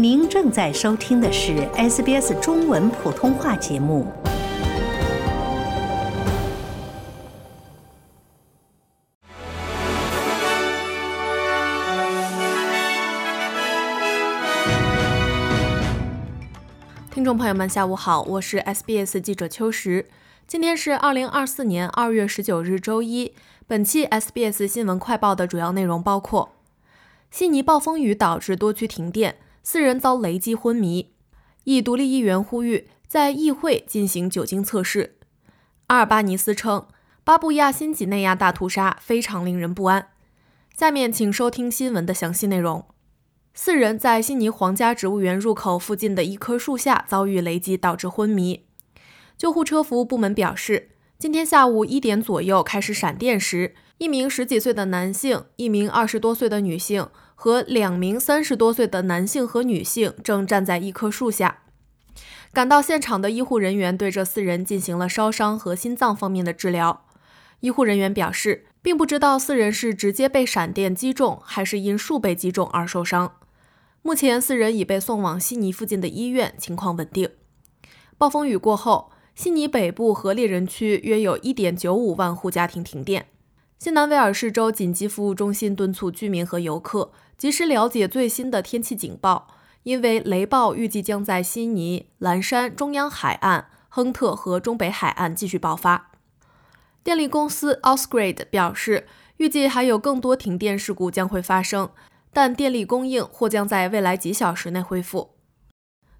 [0.00, 4.06] 您正在收听的是 SBS 中文普通话节目。
[17.10, 20.06] 听众朋友们，下午好，我是 SBS 记者秋实。
[20.46, 23.34] 今天是二零二四年二月十九日，周一。
[23.66, 26.50] 本期 SBS 新闻快报的主要内容包括：
[27.32, 29.38] 悉尼暴风雨导致多区停电。
[29.70, 31.12] 四人遭雷击昏迷，
[31.64, 35.18] 一独立议员呼吁在议会进行酒精测试。
[35.88, 36.86] 阿尔巴尼斯称，
[37.22, 40.08] 巴布亚新几内亚大屠杀非常令人不安。
[40.74, 42.86] 下面请收听新闻的详细内容。
[43.52, 48.64] 四人在悉尼皇家植物园入口附近的一棵树下遭遇雷击，导致昏迷。
[49.36, 57.06] 救护车服务部门表示，今天下午一点左右开始闪电时，一名十几岁的男性，一名二十多岁的女性。
[57.40, 61.62] 和两名三十多岁的男性和女性正站在一棵树下。
[62.52, 67.06] 赶到现场的医护人员对这四人进行了烧伤和心脏方面的治疗。
[67.60, 73.36] 医护人员表示，并不知道四人是直接被闪电击中，还是因树被击中而受伤。
[74.02, 77.30] 目前，四人已被送往悉尼附近的医院，情况稳定。
[78.16, 83.26] 暴风雨过后，悉尼北部和猎人区约有1.95万户家庭停电。
[83.78, 87.12] 新南威尔士州紧急服务中心敦促居民和游客。
[87.38, 89.46] 及时了解最新的天气警报，
[89.84, 96.10] 因为雷暴预计将在悉尼、蓝山、中央海岸、亨特和中北海岸继续爆发。
[97.04, 101.90] 电力公司 Ausgrid 表示，预计还有更多停电事故将会发生，
[102.32, 105.36] 但电力供应或将在未来几小时内恢复。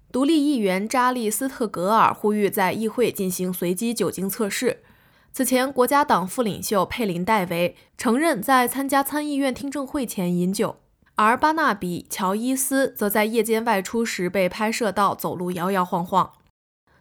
[0.09, 4.83] 独立议员扎利斯特格尔呼吁在议会进行随机酒精测试。
[5.31, 10.77] 此前，国家党副领袖佩林戴维承认在参加参议院听证会前饮酒。
[11.15, 16.31] 而巴纳比·乔伊斯则在夜间外出时被拍摄到走路摇摇晃晃。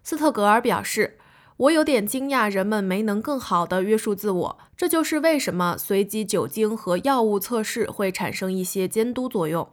[0.04, 1.18] 斯特格尔表示
[1.56, 4.58] ：“我有点惊讶，人们没能更好地约束自我。
[4.76, 9.68] 这就是为什么随机酒精和药物测试会产生一些监督作用。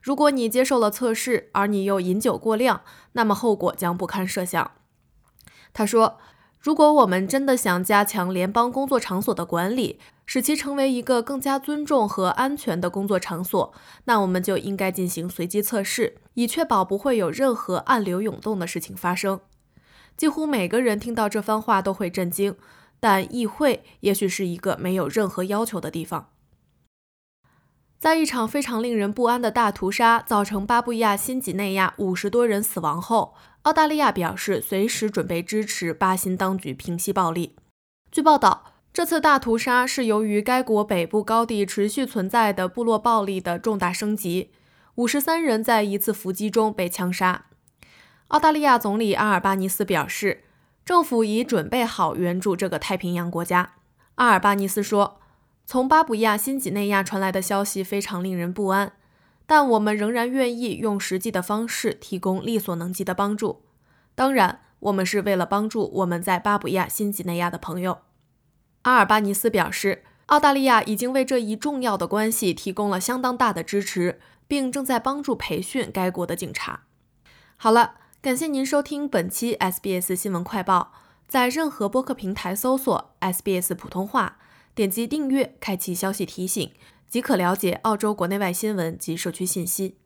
[0.00, 2.82] 如果你接受了测试，而你又饮酒过量，
[3.12, 4.70] 那么后果将不堪设想。”
[5.74, 6.18] 他说。
[6.68, 13.72] 如果我们真的想加强联邦工作场所的管理，使其成为一个更加尊重和安全的工作场所，
[14.04, 19.40] 那我们就应该进行随机测试，以确保不会有任何暗流涌动的事情发生。
[20.14, 22.54] 几乎每个人听到这番话都会震惊，
[23.00, 26.28] 但议会也许是一个没有任何要求的地方。
[27.98, 33.34] 在一场非常令人不安的大屠杀造成巴布亚新几内亚五十多人死亡后。
[33.62, 37.56] 澳大利亚表示随时准备支持巴新当局平息暴力。
[38.10, 44.52] 据报道，这次大屠杀是由于该国北部高地持续存在的部落暴力的重大升级。
[44.94, 47.46] 五十三人在一次伏击中被枪杀。
[48.28, 50.44] 澳大利亚总理阿尔巴尼斯表示，
[50.84, 53.72] 政府已准备好援助这个太平洋国家。
[54.14, 55.20] 阿尔巴尼斯说
[55.70, 58.94] ：“从巴布亚新几内亚传来的消息非常令人不安。”
[59.44, 63.62] 但我们仍然愿意用实际的方式提供力所能及的帮助。
[64.14, 67.98] 当然，我们是为了帮助我们在巴布亚新几内亚的朋友。
[68.82, 76.84] 阿尔巴尼斯表示，澳大利亚已经为这一重要的关系提供了相当大的支持，并正在帮助培训该国的警察。
[77.56, 80.92] 好了，感谢您收听本期 SBS 新闻快报。
[81.26, 84.38] 在任何播客平台搜索 SBS 普通话，
[84.78, 86.70] 点击订阅，开启消息提醒。
[87.08, 89.96] 即可了解澳洲国内外新闻及社区信息。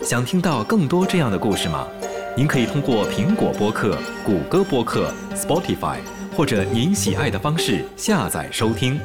[0.00, 1.86] 想听到更多这样的故事吗？
[2.34, 5.98] 您可以通过苹果播客、谷歌播客、Spotify
[6.34, 8.98] 或者您喜爱的方式下载收听。